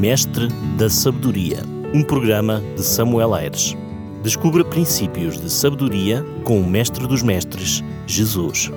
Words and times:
Mestre 0.00 0.48
da 0.78 0.88
Sabedoria, 0.88 1.58
um 1.92 2.02
programa 2.02 2.62
de 2.74 2.82
Samuel 2.82 3.34
Aires. 3.34 3.76
Descubra 4.22 4.64
princípios 4.64 5.38
de 5.38 5.50
sabedoria 5.50 6.24
com 6.42 6.58
o 6.58 6.66
Mestre 6.66 7.06
dos 7.06 7.22
Mestres, 7.22 7.82
Jesus. 8.06 8.70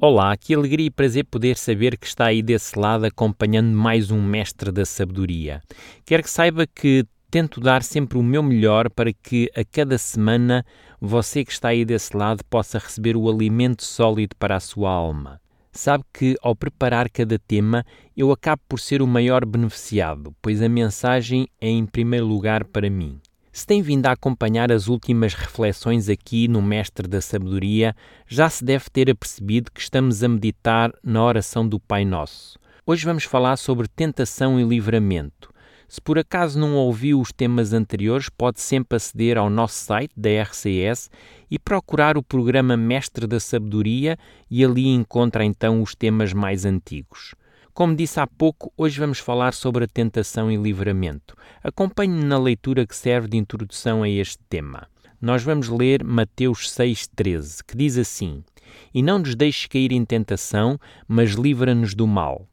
Olá, 0.00 0.34
que 0.38 0.54
alegria 0.54 0.86
e 0.86 0.90
prazer 0.90 1.26
poder 1.26 1.58
saber 1.58 1.98
que 1.98 2.06
está 2.06 2.28
aí 2.28 2.40
desse 2.40 2.78
lado 2.78 3.04
acompanhando 3.04 3.76
mais 3.76 4.10
um 4.10 4.22
Mestre 4.22 4.72
da 4.72 4.86
Sabedoria. 4.86 5.60
Quero 6.06 6.22
que 6.22 6.30
saiba 6.30 6.66
que 6.66 7.04
tento 7.30 7.60
dar 7.60 7.82
sempre 7.82 8.16
o 8.16 8.22
meu 8.22 8.42
melhor 8.42 8.88
para 8.88 9.12
que 9.12 9.50
a 9.54 9.62
cada 9.70 9.98
semana 9.98 10.64
você 10.98 11.44
que 11.44 11.52
está 11.52 11.68
aí 11.68 11.84
desse 11.84 12.16
lado 12.16 12.42
possa 12.48 12.78
receber 12.78 13.18
o 13.18 13.28
alimento 13.28 13.84
sólido 13.84 14.34
para 14.38 14.56
a 14.56 14.60
sua 14.60 14.90
alma 14.90 15.38
sabe 15.72 16.04
que 16.12 16.36
ao 16.42 16.54
preparar 16.54 17.08
cada 17.08 17.38
tema 17.38 17.84
eu 18.16 18.32
acabo 18.32 18.62
por 18.68 18.80
ser 18.80 19.02
o 19.02 19.06
maior 19.06 19.44
beneficiado, 19.44 20.34
pois 20.42 20.60
a 20.62 20.68
mensagem 20.68 21.48
é 21.60 21.68
em 21.68 21.86
primeiro 21.86 22.26
lugar 22.26 22.64
para 22.64 22.90
mim. 22.90 23.20
Se 23.52 23.66
tem 23.66 23.82
vindo 23.82 24.06
a 24.06 24.12
acompanhar 24.12 24.70
as 24.70 24.86
últimas 24.86 25.34
reflexões 25.34 26.08
aqui 26.08 26.46
no 26.46 26.62
Mestre 26.62 27.08
da 27.08 27.20
Sabedoria, 27.20 27.96
já 28.26 28.48
se 28.48 28.64
deve 28.64 28.84
ter 28.90 29.10
apercebido 29.10 29.72
que 29.72 29.80
estamos 29.80 30.22
a 30.22 30.28
meditar 30.28 30.92
na 31.02 31.22
oração 31.24 31.68
do 31.68 31.80
Pai 31.80 32.04
Nosso. 32.04 32.58
Hoje 32.86 33.04
vamos 33.04 33.24
falar 33.24 33.56
sobre 33.56 33.88
tentação 33.88 34.58
e 34.58 34.64
livramento. 34.64 35.52
Se 35.90 36.00
por 36.00 36.16
acaso 36.20 36.56
não 36.56 36.76
ouviu 36.76 37.20
os 37.20 37.32
temas 37.32 37.72
anteriores, 37.72 38.28
pode 38.28 38.60
sempre 38.60 38.94
aceder 38.94 39.36
ao 39.36 39.50
nosso 39.50 39.74
site 39.74 40.12
da 40.16 40.30
RCS 40.44 41.10
e 41.50 41.58
procurar 41.58 42.16
o 42.16 42.22
programa 42.22 42.76
Mestre 42.76 43.26
da 43.26 43.40
Sabedoria 43.40 44.16
e 44.48 44.64
ali 44.64 44.86
encontra 44.86 45.44
então 45.44 45.82
os 45.82 45.92
temas 45.96 46.32
mais 46.32 46.64
antigos. 46.64 47.34
Como 47.74 47.96
disse 47.96 48.20
há 48.20 48.26
pouco, 48.28 48.72
hoje 48.76 49.00
vamos 49.00 49.18
falar 49.18 49.52
sobre 49.52 49.82
a 49.82 49.88
tentação 49.88 50.48
e 50.48 50.56
livramento. 50.56 51.36
Acompanhe-me 51.60 52.22
na 52.22 52.38
leitura 52.38 52.86
que 52.86 52.94
serve 52.94 53.26
de 53.26 53.36
introdução 53.36 54.04
a 54.04 54.08
este 54.08 54.38
tema. 54.48 54.86
Nós 55.20 55.42
vamos 55.42 55.68
ler 55.68 56.04
Mateus 56.04 56.70
6,13, 56.70 57.64
que 57.66 57.76
diz 57.76 57.98
assim: 57.98 58.44
E 58.94 59.02
não 59.02 59.18
nos 59.18 59.34
deixes 59.34 59.66
cair 59.66 59.90
em 59.90 60.04
tentação, 60.04 60.78
mas 61.08 61.32
livra-nos 61.32 61.96
do 61.96 62.06
mal. 62.06 62.49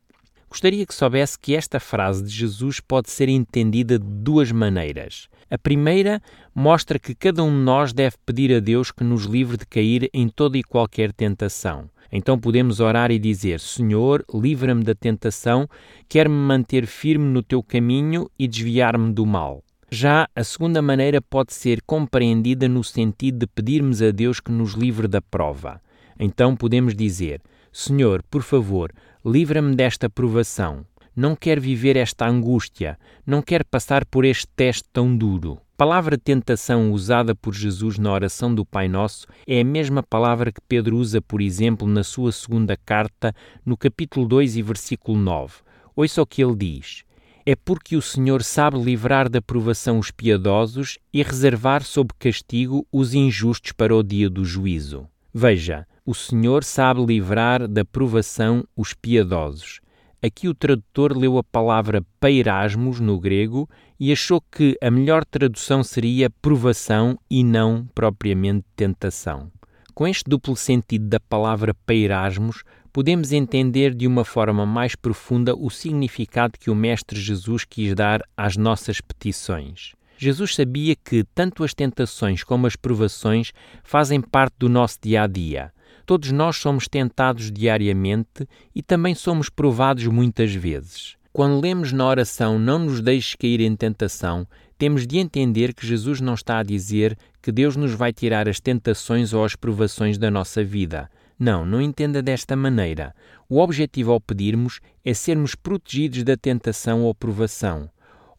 Gostaria 0.49 0.85
que 0.85 0.93
soubesse 0.93 1.37
que 1.37 1.55
esta 1.55 1.79
frase 1.79 2.23
de 2.23 2.29
Jesus 2.29 2.79
pode 2.79 3.09
ser 3.09 3.27
entendida 3.29 3.99
de 3.99 4.05
duas 4.05 4.51
maneiras. 4.51 5.27
A 5.49 5.57
primeira 5.57 6.21
mostra 6.53 6.97
que 6.97 7.13
cada 7.13 7.43
um 7.43 7.51
de 7.51 7.63
nós 7.63 7.93
deve 7.93 8.15
pedir 8.25 8.53
a 8.53 8.59
Deus 8.59 8.91
que 8.91 9.03
nos 9.03 9.23
livre 9.25 9.57
de 9.57 9.65
cair 9.65 10.09
em 10.13 10.27
toda 10.27 10.57
e 10.57 10.63
qualquer 10.63 11.11
tentação. 11.13 11.89
Então 12.11 12.39
podemos 12.39 12.79
orar 12.79 13.11
e 13.11 13.19
dizer: 13.19 13.59
Senhor, 13.59 14.25
livra-me 14.33 14.83
da 14.83 14.95
tentação, 14.95 15.67
quer-me 16.07 16.35
manter 16.35 16.85
firme 16.85 17.25
no 17.25 17.43
teu 17.43 17.61
caminho 17.61 18.29
e 18.39 18.47
desviar-me 18.47 19.11
do 19.11 19.25
mal. 19.25 19.63
Já 19.89 20.27
a 20.35 20.43
segunda 20.43 20.81
maneira 20.81 21.21
pode 21.21 21.53
ser 21.53 21.81
compreendida 21.81 22.67
no 22.67 22.83
sentido 22.83 23.39
de 23.39 23.47
pedirmos 23.47 24.01
a 24.01 24.11
Deus 24.11 24.39
que 24.39 24.51
nos 24.51 24.73
livre 24.73 25.07
da 25.07 25.21
prova. 25.21 25.81
Então 26.19 26.55
podemos 26.55 26.93
dizer: 26.93 27.41
Senhor, 27.79 28.23
por 28.23 28.41
favor, 28.41 28.91
livra-me 29.23 29.75
desta 29.75 30.09
provação. 30.09 30.83
Não 31.15 31.35
quero 31.35 31.61
viver 31.61 31.95
esta 31.95 32.27
angústia, 32.27 32.97
não 33.23 33.39
quero 33.39 33.63
passar 33.63 34.03
por 34.03 34.25
este 34.25 34.47
teste 34.55 34.83
tão 34.91 35.15
duro. 35.15 35.59
A 35.75 35.77
palavra 35.77 36.17
tentação 36.17 36.91
usada 36.91 37.35
por 37.35 37.53
Jesus 37.53 37.99
na 37.99 38.11
oração 38.11 38.53
do 38.53 38.65
Pai 38.65 38.87
Nosso 38.87 39.27
é 39.45 39.61
a 39.61 39.63
mesma 39.63 40.01
palavra 40.01 40.51
que 40.51 40.59
Pedro 40.67 40.97
usa, 40.97 41.21
por 41.21 41.39
exemplo, 41.39 41.87
na 41.87 42.03
sua 42.03 42.31
segunda 42.31 42.75
carta, 42.75 43.31
no 43.63 43.77
capítulo 43.77 44.27
2 44.27 44.57
e 44.57 44.63
versículo 44.63 45.15
9. 45.19 45.57
Ouça 45.95 46.19
o 46.19 46.25
que 46.25 46.43
ele 46.43 46.55
diz: 46.55 47.03
É 47.45 47.55
porque 47.55 47.95
o 47.95 48.01
Senhor 48.01 48.41
sabe 48.41 48.79
livrar 48.79 49.29
da 49.29 49.39
provação 49.39 49.99
os 49.99 50.09
piedosos 50.09 50.97
e 51.13 51.21
reservar 51.21 51.83
sob 51.83 52.09
castigo 52.17 52.87
os 52.91 53.13
injustos 53.13 53.71
para 53.71 53.95
o 53.95 54.01
dia 54.01 54.31
do 54.31 54.43
juízo. 54.43 55.07
Veja, 55.39 55.85
o 56.03 56.15
Senhor 56.15 56.63
sabe 56.63 57.05
livrar 57.05 57.67
da 57.67 57.85
provação 57.85 58.63
os 58.75 58.95
piedosos. 58.95 59.79
Aqui 60.19 60.47
o 60.47 60.55
tradutor 60.55 61.15
leu 61.15 61.37
a 61.37 61.43
palavra 61.43 62.03
peirasmos 62.19 62.99
no 62.99 63.19
grego 63.19 63.69
e 63.99 64.11
achou 64.11 64.41
que 64.41 64.75
a 64.81 64.89
melhor 64.89 65.23
tradução 65.23 65.83
seria 65.83 66.27
provação 66.27 67.19
e 67.29 67.43
não 67.43 67.87
propriamente 67.93 68.65
tentação. 68.75 69.51
Com 69.93 70.07
este 70.07 70.23
duplo 70.27 70.55
sentido 70.55 71.07
da 71.07 71.19
palavra 71.19 71.71
peirasmos, 71.85 72.63
podemos 72.91 73.31
entender 73.31 73.93
de 73.93 74.07
uma 74.07 74.25
forma 74.25 74.65
mais 74.65 74.95
profunda 74.95 75.55
o 75.55 75.69
significado 75.69 76.57
que 76.59 76.71
o 76.71 76.75
Mestre 76.75 77.19
Jesus 77.19 77.63
quis 77.63 77.93
dar 77.93 78.23
às 78.35 78.57
nossas 78.57 78.99
petições. 78.99 79.96
Jesus 80.17 80.55
sabia 80.55 80.95
que 80.95 81.23
tanto 81.35 81.63
as 81.63 81.73
tentações 81.73 82.43
como 82.43 82.65
as 82.65 82.75
provações 82.75 83.51
fazem 83.83 84.19
parte 84.19 84.55
do 84.57 84.67
nosso 84.67 84.97
dia 85.01 85.23
a 85.23 85.27
dia. 85.27 85.71
Todos 86.05 86.31
nós 86.31 86.57
somos 86.57 86.87
tentados 86.87 87.51
diariamente 87.51 88.47
e 88.73 88.81
também 88.81 89.13
somos 89.13 89.49
provados 89.49 90.07
muitas 90.07 90.53
vezes. 90.53 91.15
Quando 91.31 91.61
lemos 91.61 91.91
na 91.91 92.07
oração 92.07 92.57
Não 92.57 92.79
nos 92.79 92.99
deixes 92.99 93.35
cair 93.35 93.61
em 93.61 93.75
tentação, 93.75 94.47
temos 94.77 95.05
de 95.05 95.17
entender 95.19 95.73
que 95.73 95.85
Jesus 95.85 96.19
não 96.19 96.33
está 96.33 96.59
a 96.59 96.63
dizer 96.63 97.15
que 97.41 97.51
Deus 97.51 97.75
nos 97.75 97.93
vai 97.93 98.11
tirar 98.11 98.49
as 98.49 98.59
tentações 98.59 99.33
ou 99.33 99.45
as 99.45 99.55
provações 99.55 100.17
da 100.17 100.31
nossa 100.31 100.63
vida. 100.63 101.09
Não, 101.37 101.65
não 101.65 101.79
entenda 101.79 102.21
desta 102.21 102.55
maneira. 102.55 103.13
O 103.47 103.59
objetivo 103.59 104.11
ao 104.11 104.19
pedirmos 104.19 104.79
é 105.05 105.13
sermos 105.13 105.53
protegidos 105.53 106.23
da 106.23 106.35
tentação 106.35 107.03
ou 107.03 107.13
provação. 107.13 107.89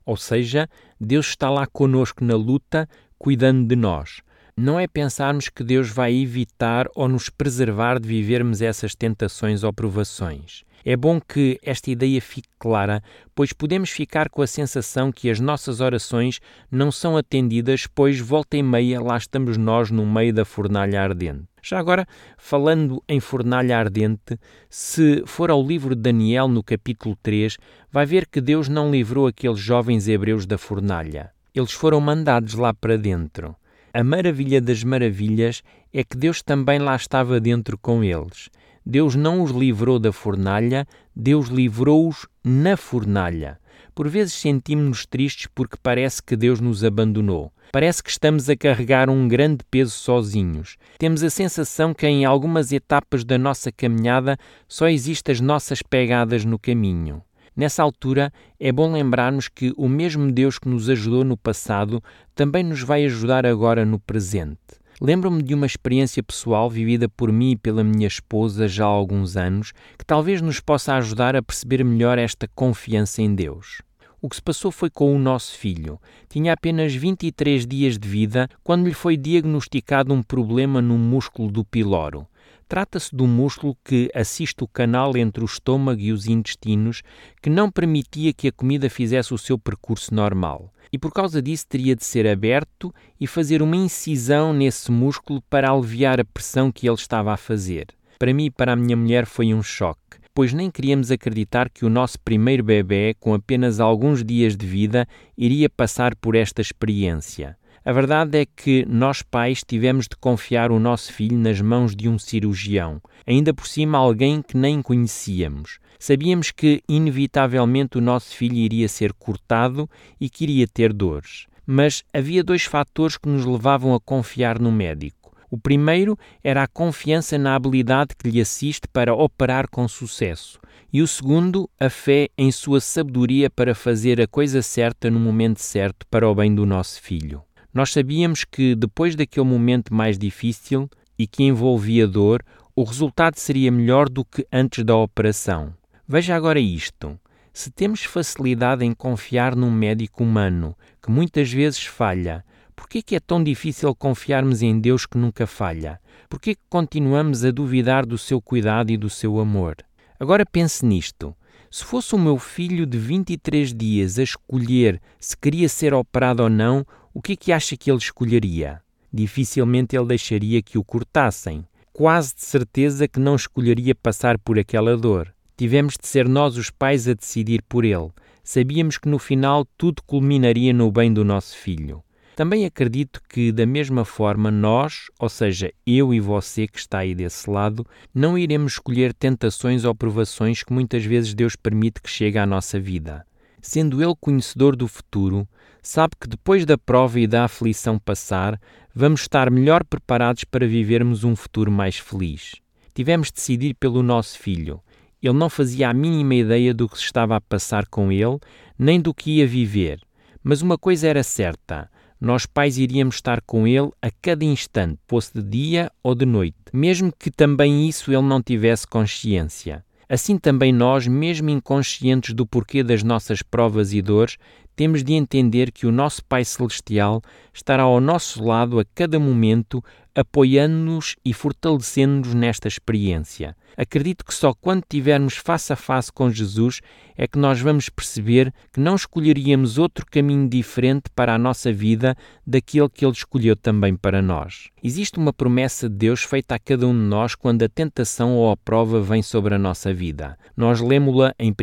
Ou 0.08 0.16
seja, 0.16 0.66
Deus 0.98 1.26
está 1.26 1.50
lá 1.50 1.66
conosco 1.66 2.24
na 2.24 2.34
luta, 2.34 2.88
cuidando 3.18 3.68
de 3.68 3.76
nós 3.76 4.22
não 4.56 4.80
é 4.80 4.88
pensarmos 4.88 5.48
que 5.48 5.62
Deus 5.62 5.88
vai 5.88 6.12
evitar 6.12 6.88
ou 6.96 7.06
nos 7.06 7.30
preservar 7.30 8.00
de 8.00 8.08
vivermos 8.08 8.60
essas 8.60 8.92
tentações 8.92 9.62
ou 9.62 9.72
provações. 9.72 10.64
É 10.84 10.96
bom 10.96 11.20
que 11.20 11.60
esta 11.62 11.92
ideia 11.92 12.20
fique 12.20 12.48
clara, 12.58 13.00
pois 13.36 13.52
podemos 13.52 13.90
ficar 13.90 14.28
com 14.28 14.42
a 14.42 14.48
sensação 14.48 15.12
que 15.12 15.30
as 15.30 15.38
nossas 15.38 15.80
orações 15.80 16.40
não 16.68 16.90
são 16.90 17.16
atendidas, 17.16 17.86
pois 17.86 18.18
volta 18.18 18.56
e 18.56 18.62
meia 18.62 19.00
lá 19.00 19.16
estamos 19.16 19.56
nós 19.56 19.92
no 19.92 20.04
meio 20.04 20.34
da 20.34 20.44
fornalha 20.44 21.00
ardente. 21.00 21.46
Já 21.68 21.78
agora, 21.78 22.06
falando 22.38 23.04
em 23.06 23.20
fornalha 23.20 23.78
ardente, 23.78 24.38
se 24.70 25.22
for 25.26 25.50
ao 25.50 25.62
livro 25.62 25.94
de 25.94 26.00
Daniel, 26.00 26.48
no 26.48 26.62
capítulo 26.62 27.14
3, 27.22 27.58
vai 27.92 28.06
ver 28.06 28.26
que 28.26 28.40
Deus 28.40 28.70
não 28.70 28.90
livrou 28.90 29.26
aqueles 29.26 29.58
jovens 29.58 30.08
hebreus 30.08 30.46
da 30.46 30.56
fornalha. 30.56 31.30
Eles 31.54 31.72
foram 31.72 32.00
mandados 32.00 32.54
lá 32.54 32.72
para 32.72 32.96
dentro. 32.96 33.54
A 33.92 34.02
maravilha 34.02 34.62
das 34.62 34.82
maravilhas 34.82 35.62
é 35.92 36.02
que 36.02 36.16
Deus 36.16 36.40
também 36.40 36.78
lá 36.78 36.96
estava 36.96 37.38
dentro 37.38 37.76
com 37.76 38.02
eles. 38.02 38.48
Deus 38.84 39.14
não 39.14 39.42
os 39.42 39.50
livrou 39.50 39.98
da 39.98 40.10
fornalha, 40.10 40.86
Deus 41.14 41.48
livrou-os 41.48 42.26
na 42.42 42.78
fornalha. 42.78 43.60
Por 43.94 44.08
vezes 44.08 44.32
sentimos-nos 44.32 45.04
tristes 45.04 45.48
porque 45.54 45.76
parece 45.82 46.22
que 46.22 46.34
Deus 46.34 46.60
nos 46.60 46.82
abandonou. 46.82 47.52
Parece 47.70 48.02
que 48.02 48.10
estamos 48.10 48.48
a 48.48 48.56
carregar 48.56 49.10
um 49.10 49.28
grande 49.28 49.58
peso 49.70 49.92
sozinhos. 49.92 50.76
Temos 50.98 51.22
a 51.22 51.28
sensação 51.28 51.92
que 51.92 52.06
em 52.06 52.24
algumas 52.24 52.72
etapas 52.72 53.24
da 53.24 53.36
nossa 53.36 53.70
caminhada 53.70 54.38
só 54.66 54.88
existem 54.88 55.32
as 55.32 55.40
nossas 55.40 55.82
pegadas 55.82 56.44
no 56.44 56.58
caminho. 56.58 57.22
Nessa 57.54 57.82
altura, 57.82 58.32
é 58.58 58.70
bom 58.70 58.92
lembrarmos 58.92 59.48
que 59.48 59.72
o 59.76 59.88
mesmo 59.88 60.30
Deus 60.30 60.58
que 60.58 60.68
nos 60.68 60.88
ajudou 60.88 61.24
no 61.24 61.36
passado 61.36 62.02
também 62.34 62.62
nos 62.62 62.82
vai 62.82 63.04
ajudar 63.04 63.44
agora 63.44 63.84
no 63.84 63.98
presente. 63.98 64.58
Lembro-me 65.00 65.42
de 65.42 65.54
uma 65.54 65.66
experiência 65.66 66.22
pessoal 66.22 66.70
vivida 66.70 67.08
por 67.08 67.30
mim 67.30 67.52
e 67.52 67.56
pela 67.56 67.84
minha 67.84 68.08
esposa 68.08 68.66
já 68.66 68.84
há 68.84 68.88
alguns 68.88 69.36
anos 69.36 69.72
que 69.96 70.04
talvez 70.04 70.40
nos 70.40 70.58
possa 70.58 70.94
ajudar 70.94 71.36
a 71.36 71.42
perceber 71.42 71.84
melhor 71.84 72.18
esta 72.18 72.48
confiança 72.54 73.22
em 73.22 73.34
Deus. 73.34 73.82
O 74.20 74.28
que 74.28 74.34
se 74.34 74.42
passou 74.42 74.72
foi 74.72 74.90
com 74.90 75.14
o 75.14 75.18
nosso 75.18 75.56
filho. 75.56 76.00
Tinha 76.28 76.52
apenas 76.52 76.92
23 76.92 77.64
dias 77.64 77.96
de 77.96 78.08
vida 78.08 78.48
quando 78.64 78.88
lhe 78.88 78.94
foi 78.94 79.16
diagnosticado 79.16 80.12
um 80.12 80.24
problema 80.24 80.82
no 80.82 80.98
músculo 80.98 81.52
do 81.52 81.64
piloro. 81.64 82.26
Trata-se 82.68 83.14
um 83.14 83.28
músculo 83.28 83.76
que 83.84 84.10
assiste 84.12 84.64
o 84.64 84.68
canal 84.68 85.16
entre 85.16 85.42
o 85.42 85.46
estômago 85.46 86.00
e 86.00 86.12
os 86.12 86.26
intestinos, 86.26 87.02
que 87.40 87.48
não 87.48 87.70
permitia 87.70 88.32
que 88.32 88.48
a 88.48 88.52
comida 88.52 88.90
fizesse 88.90 89.32
o 89.32 89.38
seu 89.38 89.56
percurso 89.56 90.12
normal. 90.12 90.72
E 90.92 90.98
por 90.98 91.12
causa 91.12 91.40
disso 91.40 91.66
teria 91.68 91.94
de 91.94 92.04
ser 92.04 92.26
aberto 92.26 92.92
e 93.20 93.26
fazer 93.26 93.62
uma 93.62 93.76
incisão 93.76 94.52
nesse 94.52 94.90
músculo 94.90 95.40
para 95.48 95.70
aliviar 95.70 96.20
a 96.20 96.24
pressão 96.24 96.72
que 96.72 96.88
ele 96.88 96.96
estava 96.96 97.32
a 97.32 97.36
fazer. 97.36 97.86
Para 98.18 98.34
mim 98.34 98.46
e 98.46 98.50
para 98.50 98.72
a 98.72 98.76
minha 98.76 98.96
mulher 98.96 99.26
foi 99.26 99.54
um 99.54 99.62
choque, 99.62 100.17
pois 100.38 100.52
nem 100.52 100.70
queríamos 100.70 101.10
acreditar 101.10 101.68
que 101.68 101.84
o 101.84 101.90
nosso 101.90 102.16
primeiro 102.20 102.62
bebê, 102.62 103.12
com 103.18 103.34
apenas 103.34 103.80
alguns 103.80 104.22
dias 104.22 104.56
de 104.56 104.64
vida, 104.64 105.04
iria 105.36 105.68
passar 105.68 106.14
por 106.14 106.36
esta 106.36 106.62
experiência. 106.62 107.58
A 107.84 107.90
verdade 107.90 108.38
é 108.38 108.46
que 108.46 108.86
nós 108.88 109.20
pais 109.20 109.64
tivemos 109.66 110.06
de 110.06 110.16
confiar 110.16 110.70
o 110.70 110.78
nosso 110.78 111.12
filho 111.12 111.36
nas 111.36 111.60
mãos 111.60 111.96
de 111.96 112.08
um 112.08 112.16
cirurgião, 112.20 113.02
ainda 113.26 113.52
por 113.52 113.66
cima 113.66 113.98
alguém 113.98 114.40
que 114.40 114.56
nem 114.56 114.80
conhecíamos. 114.80 115.80
Sabíamos 115.98 116.52
que, 116.52 116.84
inevitavelmente, 116.88 117.98
o 117.98 118.00
nosso 118.00 118.32
filho 118.36 118.54
iria 118.54 118.88
ser 118.88 119.12
cortado 119.14 119.90
e 120.20 120.30
que 120.30 120.44
iria 120.44 120.68
ter 120.68 120.92
dores. 120.92 121.48
Mas 121.66 122.04
havia 122.14 122.44
dois 122.44 122.62
fatores 122.62 123.18
que 123.18 123.28
nos 123.28 123.44
levavam 123.44 123.92
a 123.92 123.98
confiar 123.98 124.60
no 124.60 124.70
médico. 124.70 125.17
O 125.50 125.58
primeiro 125.58 126.18
era 126.42 126.62
a 126.62 126.68
confiança 126.68 127.38
na 127.38 127.54
habilidade 127.54 128.14
que 128.16 128.30
lhe 128.30 128.40
assiste 128.40 128.86
para 128.92 129.14
operar 129.14 129.68
com 129.68 129.88
sucesso, 129.88 130.60
e 130.92 131.00
o 131.00 131.06
segundo, 131.06 131.68
a 131.78 131.88
fé 131.88 132.28
em 132.36 132.50
sua 132.52 132.80
sabedoria 132.80 133.48
para 133.48 133.74
fazer 133.74 134.20
a 134.20 134.26
coisa 134.26 134.60
certa 134.62 135.10
no 135.10 135.18
momento 135.18 135.60
certo 135.60 136.06
para 136.10 136.28
o 136.28 136.34
bem 136.34 136.54
do 136.54 136.66
nosso 136.66 137.00
filho. 137.00 137.42
Nós 137.72 137.92
sabíamos 137.92 138.44
que 138.44 138.74
depois 138.74 139.14
daquele 139.14 139.46
momento 139.46 139.94
mais 139.94 140.18
difícil 140.18 140.88
e 141.18 141.26
que 141.26 141.44
envolvia 141.44 142.06
dor, 142.06 142.42
o 142.74 142.84
resultado 142.84 143.38
seria 143.38 143.70
melhor 143.70 144.08
do 144.08 144.24
que 144.24 144.46
antes 144.52 144.84
da 144.84 144.96
operação. 144.96 145.74
Veja 146.06 146.34
agora 146.34 146.60
isto. 146.60 147.18
Se 147.52 147.70
temos 147.70 148.04
facilidade 148.04 148.84
em 148.84 148.94
confiar 148.94 149.56
num 149.56 149.70
médico 149.70 150.22
humano 150.22 150.76
que 151.02 151.10
muitas 151.10 151.52
vezes 151.52 151.84
falha, 151.84 152.44
por 152.78 152.88
que 152.88 153.16
é 153.16 153.18
tão 153.18 153.42
difícil 153.42 153.92
confiarmos 153.92 154.62
em 154.62 154.78
Deus 154.78 155.04
que 155.04 155.18
nunca 155.18 155.48
falha? 155.48 156.00
Por 156.28 156.40
que 156.40 156.56
continuamos 156.70 157.44
a 157.44 157.50
duvidar 157.50 158.06
do 158.06 158.16
seu 158.16 158.40
cuidado 158.40 158.92
e 158.92 158.96
do 158.96 159.10
seu 159.10 159.40
amor? 159.40 159.74
Agora 160.18 160.46
pense 160.46 160.86
nisto. 160.86 161.34
Se 161.68 161.84
fosse 161.84 162.14
o 162.14 162.18
meu 162.18 162.38
filho 162.38 162.86
de 162.86 162.96
23 162.96 163.74
dias 163.74 164.16
a 164.16 164.22
escolher 164.22 165.02
se 165.18 165.36
queria 165.36 165.68
ser 165.68 165.92
operado 165.92 166.44
ou 166.44 166.48
não, 166.48 166.86
o 167.12 167.20
que 167.20 167.32
é 167.32 167.36
que 167.36 167.52
acha 167.52 167.76
que 167.76 167.90
ele 167.90 167.98
escolheria? 167.98 168.80
Dificilmente 169.12 169.96
ele 169.96 170.06
deixaria 170.06 170.62
que 170.62 170.78
o 170.78 170.84
cortassem. 170.84 171.66
Quase 171.92 172.32
de 172.36 172.44
certeza 172.44 173.08
que 173.08 173.18
não 173.18 173.34
escolheria 173.34 173.92
passar 173.92 174.38
por 174.38 174.56
aquela 174.56 174.96
dor. 174.96 175.34
Tivemos 175.56 175.94
de 176.00 176.06
ser 176.06 176.28
nós 176.28 176.56
os 176.56 176.70
pais 176.70 177.08
a 177.08 177.14
decidir 177.14 177.60
por 177.68 177.84
ele. 177.84 178.10
Sabíamos 178.44 178.98
que 178.98 179.08
no 179.08 179.18
final 179.18 179.66
tudo 179.76 180.00
culminaria 180.06 180.72
no 180.72 180.92
bem 180.92 181.12
do 181.12 181.24
nosso 181.24 181.56
filho. 181.56 182.04
Também 182.38 182.64
acredito 182.64 183.20
que, 183.28 183.50
da 183.50 183.66
mesma 183.66 184.04
forma, 184.04 184.48
nós, 184.48 185.10
ou 185.18 185.28
seja, 185.28 185.72
eu 185.84 186.14
e 186.14 186.20
você 186.20 186.68
que 186.68 186.78
está 186.78 186.98
aí 186.98 187.12
desse 187.12 187.50
lado, 187.50 187.84
não 188.14 188.38
iremos 188.38 188.74
escolher 188.74 189.12
tentações 189.12 189.84
ou 189.84 189.92
provações 189.92 190.62
que 190.62 190.72
muitas 190.72 191.04
vezes 191.04 191.34
Deus 191.34 191.56
permite 191.56 192.00
que 192.00 192.08
chegue 192.08 192.38
à 192.38 192.46
nossa 192.46 192.78
vida. 192.78 193.26
Sendo 193.60 194.00
Ele 194.00 194.14
conhecedor 194.20 194.76
do 194.76 194.86
futuro, 194.86 195.48
sabe 195.82 196.14
que 196.14 196.28
depois 196.28 196.64
da 196.64 196.78
prova 196.78 197.18
e 197.18 197.26
da 197.26 197.42
aflição 197.42 197.98
passar, 197.98 198.56
vamos 198.94 199.22
estar 199.22 199.50
melhor 199.50 199.82
preparados 199.82 200.44
para 200.44 200.64
vivermos 200.64 201.24
um 201.24 201.34
futuro 201.34 201.72
mais 201.72 201.98
feliz. 201.98 202.54
Tivemos 202.94 203.32
de 203.32 203.34
decidir 203.34 203.74
pelo 203.74 204.00
nosso 204.00 204.38
filho. 204.38 204.80
Ele 205.20 205.34
não 205.34 205.50
fazia 205.50 205.90
a 205.90 205.92
mínima 205.92 206.36
ideia 206.36 206.72
do 206.72 206.88
que 206.88 206.98
se 206.98 207.02
estava 207.02 207.34
a 207.34 207.40
passar 207.40 207.84
com 207.88 208.12
ele, 208.12 208.38
nem 208.78 209.00
do 209.00 209.12
que 209.12 209.38
ia 209.38 209.46
viver. 209.48 209.98
Mas 210.40 210.62
uma 210.62 210.78
coisa 210.78 211.08
era 211.08 211.24
certa: 211.24 211.90
nós 212.20 212.46
pais 212.46 212.78
iríamos 212.78 213.16
estar 213.16 213.40
com 213.40 213.66
ele 213.66 213.90
a 214.02 214.10
cada 214.10 214.44
instante, 214.44 214.98
fosse 215.06 215.32
de 215.34 215.42
dia 215.42 215.92
ou 216.02 216.14
de 216.14 216.26
noite, 216.26 216.56
mesmo 216.72 217.12
que 217.16 217.30
também 217.30 217.88
isso 217.88 218.12
ele 218.12 218.22
não 218.22 218.42
tivesse 218.42 218.86
consciência. 218.86 219.84
Assim 220.08 220.38
também 220.38 220.72
nós, 220.72 221.06
mesmo 221.06 221.50
inconscientes 221.50 222.32
do 222.32 222.46
porquê 222.46 222.82
das 222.82 223.02
nossas 223.02 223.42
provas 223.42 223.92
e 223.92 224.00
dores, 224.00 224.38
temos 224.78 225.02
de 225.02 225.14
entender 225.14 225.72
que 225.72 225.88
o 225.88 225.90
nosso 225.90 226.24
Pai 226.24 226.44
Celestial 226.44 227.20
estará 227.52 227.82
ao 227.82 228.00
nosso 228.00 228.44
lado 228.44 228.78
a 228.78 228.84
cada 228.94 229.18
momento, 229.18 229.82
apoiando-nos 230.14 231.16
e 231.24 231.34
fortalecendo-nos 231.34 232.32
nesta 232.32 232.68
experiência. 232.68 233.56
Acredito 233.76 234.24
que 234.24 234.32
só 234.32 234.54
quando 234.54 234.84
estivermos 234.84 235.34
face 235.34 235.72
a 235.72 235.76
face 235.76 236.12
com 236.12 236.30
Jesus 236.30 236.80
é 237.16 237.26
que 237.26 237.40
nós 237.40 237.60
vamos 237.60 237.88
perceber 237.88 238.54
que 238.72 238.78
não 238.78 238.94
escolheríamos 238.94 239.78
outro 239.78 240.06
caminho 240.06 240.48
diferente 240.48 241.10
para 241.12 241.34
a 241.34 241.38
nossa 241.38 241.72
vida 241.72 242.16
daquele 242.46 242.88
que 242.88 243.04
Ele 243.04 243.10
escolheu 243.10 243.56
também 243.56 243.96
para 243.96 244.22
nós. 244.22 244.68
Existe 244.80 245.18
uma 245.18 245.32
promessa 245.32 245.88
de 245.88 245.96
Deus 245.96 246.22
feita 246.22 246.54
a 246.54 246.58
cada 246.60 246.86
um 246.86 246.92
de 246.92 247.04
nós 247.04 247.34
quando 247.34 247.64
a 247.64 247.68
tentação 247.68 248.36
ou 248.36 248.52
a 248.52 248.56
prova 248.56 249.00
vem 249.00 249.22
sobre 249.24 249.56
a 249.56 249.58
nossa 249.58 249.92
vida. 249.92 250.38
Nós 250.56 250.80
lemos-la 250.80 251.34
em 251.36 251.50
1 251.50 251.54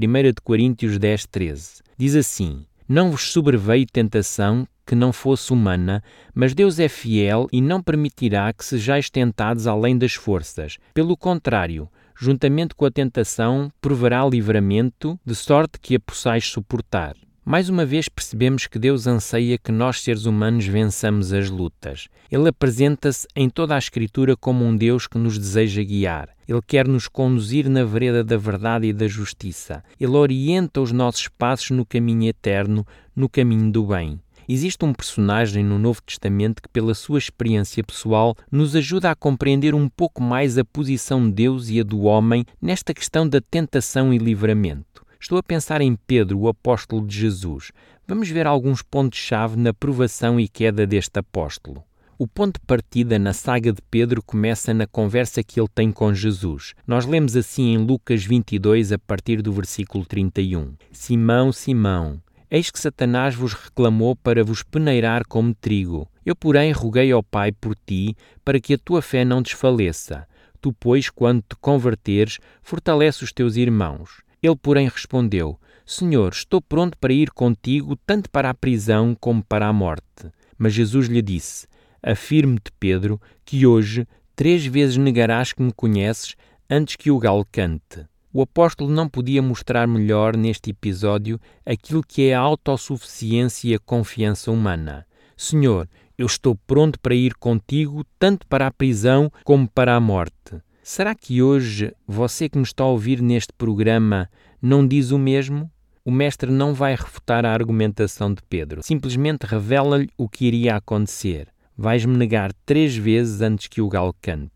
Coríntios 0.43 0.99
10, 0.99 1.27
13. 1.27 1.81
Diz 1.97 2.13
assim: 2.13 2.65
não 2.87 3.11
vos 3.11 3.31
sobreveio 3.31 3.85
tentação 3.85 4.67
que 4.85 4.95
não 4.95 5.11
fosse 5.11 5.51
humana, 5.51 6.03
mas 6.33 6.53
Deus 6.53 6.79
é 6.79 6.87
fiel 6.87 7.47
e 7.51 7.59
não 7.59 7.81
permitirá 7.81 8.53
que 8.53 8.63
sejais 8.63 9.09
tentados 9.09 9.65
além 9.65 9.97
das 9.97 10.13
forças. 10.13 10.77
Pelo 10.93 11.17
contrário, 11.17 11.89
juntamente 12.15 12.75
com 12.75 12.85
a 12.85 12.91
tentação, 12.91 13.71
proverá 13.81 14.23
livramento, 14.25 15.19
de 15.25 15.33
sorte 15.33 15.79
que 15.79 15.95
a 15.95 15.99
possais 15.99 16.45
suportar. 16.45 17.15
Mais 17.47 17.69
uma 17.69 17.85
vez 17.85 18.09
percebemos 18.09 18.65
que 18.65 18.79
Deus 18.79 19.05
anseia 19.05 19.55
que 19.55 19.71
nós, 19.71 20.01
seres 20.01 20.25
humanos, 20.25 20.65
vençamos 20.65 21.31
as 21.31 21.47
lutas. 21.47 22.07
Ele 22.31 22.49
apresenta-se 22.49 23.27
em 23.35 23.51
toda 23.51 23.75
a 23.75 23.77
Escritura 23.77 24.35
como 24.35 24.65
um 24.65 24.75
Deus 24.75 25.05
que 25.05 25.19
nos 25.19 25.37
deseja 25.37 25.83
guiar. 25.83 26.29
Ele 26.47 26.61
quer 26.65 26.87
nos 26.87 27.07
conduzir 27.07 27.69
na 27.69 27.83
vereda 27.83 28.23
da 28.23 28.35
verdade 28.35 28.87
e 28.87 28.93
da 28.93 29.07
justiça. 29.07 29.83
Ele 29.99 30.13
orienta 30.13 30.81
os 30.81 30.91
nossos 30.91 31.27
passos 31.27 31.69
no 31.69 31.85
caminho 31.85 32.27
eterno, 32.27 32.83
no 33.15 33.29
caminho 33.29 33.71
do 33.71 33.85
bem. 33.85 34.19
Existe 34.49 34.83
um 34.83 34.91
personagem 34.91 35.63
no 35.63 35.77
Novo 35.77 36.01
Testamento 36.01 36.63
que, 36.63 36.69
pela 36.69 36.95
sua 36.95 37.19
experiência 37.19 37.83
pessoal, 37.83 38.35
nos 38.51 38.75
ajuda 38.75 39.11
a 39.11 39.15
compreender 39.15 39.75
um 39.75 39.87
pouco 39.87 40.21
mais 40.21 40.57
a 40.57 40.65
posição 40.65 41.23
de 41.27 41.35
Deus 41.35 41.69
e 41.69 41.79
a 41.79 41.83
do 41.83 42.01
homem 42.01 42.43
nesta 42.59 42.91
questão 42.91 43.29
da 43.29 43.39
tentação 43.39 44.11
e 44.11 44.17
livramento. 44.17 44.94
Estou 45.25 45.39
a 45.39 45.43
pensar 45.43 45.81
em 45.81 45.95
Pedro, 45.95 46.37
o 46.37 46.47
apóstolo 46.47 47.03
de 47.03 47.19
Jesus. 47.19 47.71
Vamos 48.07 48.29
ver 48.29 48.45
alguns 48.45 48.83
pontos-chave 48.83 49.57
na 49.57 49.73
provação 49.73 50.39
e 50.39 50.47
queda 50.47 50.85
deste 50.85 51.17
apóstolo. 51.17 51.83
O 52.15 52.27
ponto 52.27 52.59
de 52.59 52.65
partida 52.67 53.17
na 53.17 53.33
saga 53.33 53.73
de 53.73 53.81
Pedro 53.89 54.21
começa 54.21 54.71
na 54.71 54.85
conversa 54.85 55.43
que 55.43 55.59
ele 55.59 55.67
tem 55.73 55.91
com 55.91 56.13
Jesus. 56.13 56.75
Nós 56.85 57.07
lemos 57.07 57.35
assim 57.35 57.73
em 57.73 57.77
Lucas 57.79 58.23
22, 58.23 58.91
a 58.91 58.99
partir 58.99 59.41
do 59.41 59.51
versículo 59.51 60.05
31. 60.05 60.75
Simão, 60.91 61.51
Simão, 61.51 62.21
eis 62.47 62.69
que 62.69 62.77
Satanás 62.77 63.33
vos 63.33 63.53
reclamou 63.53 64.15
para 64.15 64.43
vos 64.43 64.61
peneirar 64.61 65.25
como 65.27 65.55
trigo. 65.55 66.07
Eu, 66.23 66.35
porém, 66.35 66.71
roguei 66.71 67.11
ao 67.11 67.23
Pai 67.23 67.51
por 67.51 67.75
ti, 67.75 68.15
para 68.43 68.59
que 68.59 68.75
a 68.75 68.77
tua 68.77 69.01
fé 69.01 69.25
não 69.25 69.41
desfaleça. 69.41 70.27
Tu, 70.61 70.71
pois, 70.71 71.09
quando 71.09 71.41
te 71.41 71.55
converteres, 71.59 72.37
fortalece 72.61 73.23
os 73.23 73.33
teus 73.33 73.55
irmãos. 73.55 74.23
Ele, 74.45 74.55
porém, 74.55 74.87
respondeu: 74.87 75.59
Senhor, 75.87 76.31
estou 76.31 76.61
pronto 76.61 76.95
para 76.99 77.11
ir 77.11 77.31
contigo 77.31 77.95
tanto 78.05 78.29
para 78.29 78.51
a 78.51 78.53
prisão 78.53 79.17
como 79.19 79.43
para 79.43 79.67
a 79.67 79.73
morte. 79.73 80.31
Mas 80.55 80.73
Jesus 80.73 81.07
lhe 81.07 81.21
disse: 81.21 81.67
Afirme-te, 82.03 82.71
Pedro, 82.79 83.19
que 83.43 83.65
hoje 83.65 84.07
três 84.35 84.63
vezes 84.63 84.97
negarás 84.97 85.51
que 85.51 85.63
me 85.63 85.73
conheces 85.73 86.35
antes 86.69 86.95
que 86.95 87.09
o 87.09 87.17
galo 87.17 87.43
cante. 87.51 88.05
O 88.31 88.43
apóstolo 88.43 88.91
não 88.91 89.09
podia 89.09 89.41
mostrar 89.41 89.87
melhor 89.87 90.37
neste 90.37 90.69
episódio 90.69 91.39
aquilo 91.65 92.03
que 92.05 92.27
é 92.27 92.35
a 92.35 92.39
autossuficiência 92.39 93.69
e 93.69 93.73
a 93.73 93.79
confiança 93.79 94.51
humana. 94.51 95.07
Senhor, 95.35 95.89
eu 96.15 96.27
estou 96.27 96.55
pronto 96.67 96.99
para 96.99 97.15
ir 97.15 97.33
contigo 97.33 98.05
tanto 98.19 98.45
para 98.45 98.67
a 98.67 98.71
prisão 98.71 99.31
como 99.43 99.67
para 99.67 99.95
a 99.95 99.99
morte. 99.99 100.61
Será 100.87 101.15
que 101.15 101.41
hoje 101.41 101.95
você 102.05 102.47
que 102.47 102.59
me 102.59 102.63
está 102.63 102.83
a 102.83 102.87
ouvir 102.87 103.19
neste 103.19 103.51
programa 103.51 104.29
não 104.61 104.87
diz 104.87 105.09
o 105.09 105.17
mesmo? 105.17 105.67
O 106.05 106.11
mestre 106.11 106.51
não 106.51 106.75
vai 106.75 106.91
refutar 106.91 107.43
a 107.43 107.51
argumentação 107.51 108.31
de 108.31 108.43
Pedro, 108.47 108.83
simplesmente 108.83 109.47
revela-lhe 109.47 110.07
o 110.15 110.29
que 110.29 110.45
iria 110.45 110.75
acontecer. 110.75 111.47
Vais-me 111.75 112.15
negar 112.15 112.53
três 112.67 112.95
vezes 112.95 113.41
antes 113.41 113.65
que 113.67 113.81
o 113.81 113.89
galo 113.89 114.15
cante. 114.21 114.51